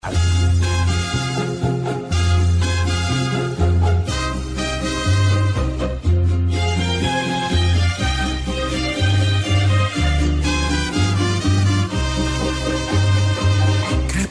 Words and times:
¿Qué 0.00 0.10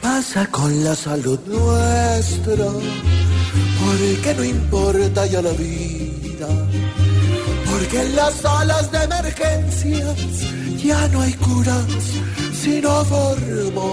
pasa 0.00 0.46
con 0.52 0.84
la 0.84 0.94
salud 0.94 1.40
nuestra? 1.46 2.54
¿Por 2.54 3.98
qué 4.22 4.34
no 4.36 4.44
importa 4.44 5.26
ya 5.26 5.42
la 5.42 5.50
vida? 5.50 6.46
Porque 7.68 8.02
en 8.02 8.14
las 8.14 8.34
salas 8.34 8.92
de 8.92 9.02
emergencias 9.02 10.16
ya 10.76 11.08
no 11.08 11.22
hay 11.22 11.32
curas, 11.32 11.86
sino 12.52 13.04
formol. 13.04 13.85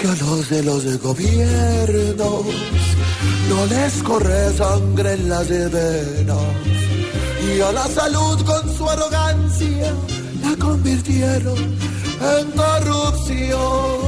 ¿Será 0.00 0.14
que 0.14 0.22
a 0.22 0.26
los 0.26 0.48
de 0.48 0.62
los 0.62 0.98
gobiernos 1.02 2.44
no 3.48 3.66
les 3.66 4.02
corre 4.02 4.52
sangre 4.56 5.12
en 5.12 5.28
las 5.28 5.48
venas? 5.48 6.36
Y 7.46 7.60
a 7.60 7.72
la 7.72 7.86
salud 7.86 8.42
con 8.44 8.76
su 8.76 8.88
arrogancia 8.88 9.92
la 10.42 10.56
convirtieron 10.56 11.58
en 11.58 12.50
corrupción. 12.52 14.00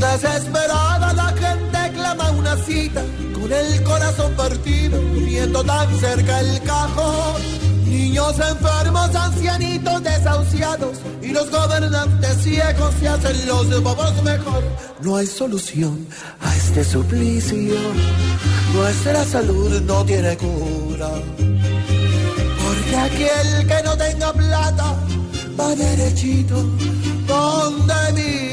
Desesperada 0.00 1.12
la 1.12 1.28
gente 1.34 1.92
clama 1.94 2.30
una 2.30 2.56
cita 2.56 3.02
con 3.34 3.52
el 3.52 3.82
corazón 3.82 4.32
partido, 4.36 5.00
viendo 5.16 5.62
tan 5.64 6.00
cerca 6.00 6.40
el 6.40 6.62
cajón. 6.62 7.42
Niños 7.84 8.36
enfermos, 8.38 9.10
ancianitos 9.56 10.02
desahuciados 10.02 10.98
y 11.22 11.28
los 11.28 11.50
gobernantes 11.50 12.36
ciegos 12.42 12.94
se 13.00 13.08
hacen 13.08 13.46
los 13.46 13.82
bobos 13.82 14.22
mejor. 14.22 14.62
No 15.00 15.16
hay 15.16 15.26
solución 15.26 16.06
a 16.40 16.54
este 16.56 16.84
suplicio. 16.84 17.74
Nuestra 18.74 19.24
salud 19.24 19.80
no 19.82 20.04
tiene 20.04 20.36
cura. 20.36 21.08
Porque 22.62 22.96
aquel 22.96 23.66
que 23.66 23.82
no 23.84 23.96
tenga 23.96 24.32
plata 24.32 24.94
va 25.58 25.74
derechito 25.74 26.62
donde 27.26 27.94
Dios. 28.14 28.45